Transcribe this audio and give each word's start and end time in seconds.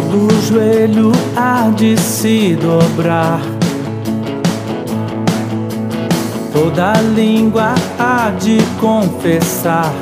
joelho 0.00 1.12
há 1.36 1.70
de 1.74 1.96
se 1.96 2.56
dobrar, 2.56 3.40
toda 6.52 6.92
língua 7.14 7.74
há 7.98 8.30
de 8.30 8.58
confessar. 8.80 9.92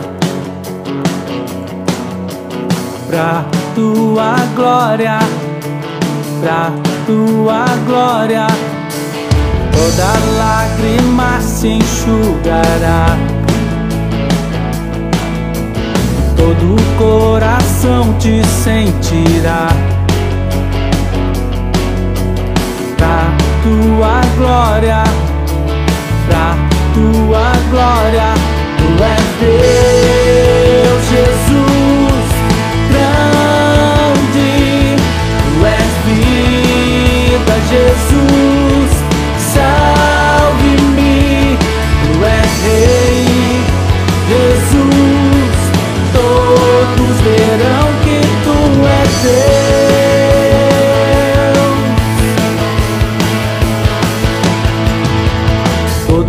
Pra 3.09 3.45
tua 3.75 4.37
glória, 4.57 5.19
pra 6.41 6.73
tua 7.07 7.65
glória, 7.87 8.47
toda 9.73 10.13
lágrima 10.39 11.41
se 11.41 11.69
enxugará. 11.69 13.17
Todo 16.37 16.77
coração 18.03 18.19
te 18.19 18.43
sentirá. 18.47 19.69
Pra 22.97 23.37
tua 23.63 24.21
glória, 24.37 25.05
pra 26.27 26.57
tua 26.95 27.53
glória, 27.71 28.35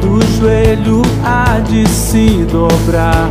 Todo 0.04 0.20
joelho 0.38 1.02
há 1.24 1.60
de 1.60 1.88
se 1.88 2.44
dobrar, 2.52 3.30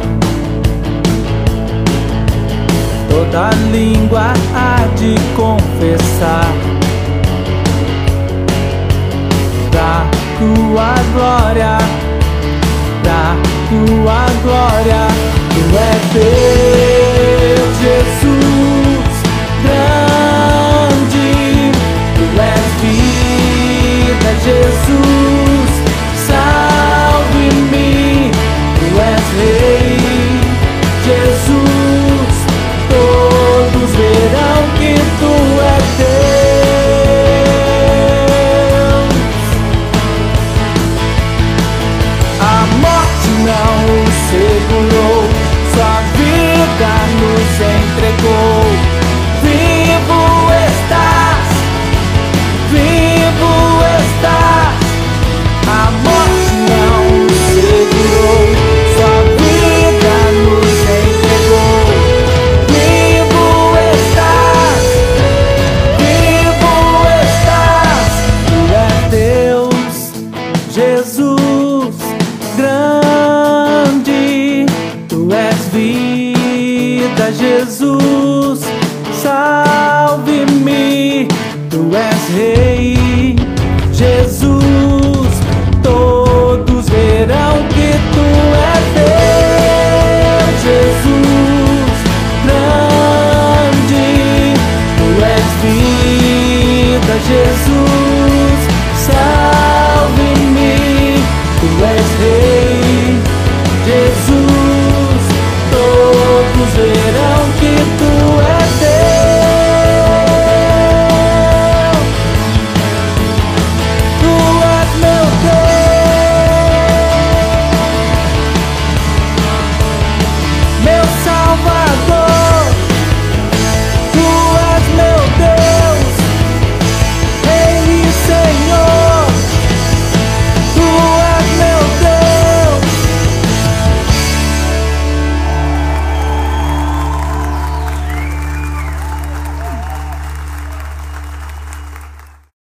toda 3.10 3.50
língua 3.70 4.32
há 4.54 4.86
de 4.96 5.14
confessar. 5.36 6.50
Da 9.70 10.06
tua 10.38 10.94
glória, 11.12 11.76
da 13.04 13.36
tua 13.68 14.24
glória, 14.42 15.08
tu 15.50 15.62
és 15.76 16.02
Deus, 16.14 16.71
não 43.52 44.06
segurou, 44.30 45.22
sua 45.74 45.94
vida 46.16 46.92
nos 47.20 47.52
entregou. 47.76 48.64
Vivo 49.42 50.22
estás, 50.68 51.48
vivo 52.70 53.54
estás. 54.00 54.82
A 55.68 55.90
morte 56.04 56.54
não 56.70 57.02
segurou, 57.52 58.42
sua 58.94 59.16
vida 59.42 60.14
nos 60.44 60.78
entregou. 61.00 61.80
Vivo 62.74 63.46
estás, 63.94 64.82
vivo 65.98 66.74
estás. 67.26 68.12
Tu 68.48 68.58
és 68.74 69.00
Deus, 69.10 69.94
Jesus 70.74 71.31
Jesus, 77.38 78.60
salve-me, 79.22 80.84
tu 81.70 81.90
és 81.94 82.36
rei. 82.36 82.71